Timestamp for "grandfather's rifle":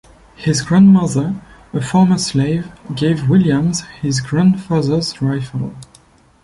4.19-5.75